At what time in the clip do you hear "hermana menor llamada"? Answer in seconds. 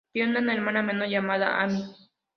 0.55-1.61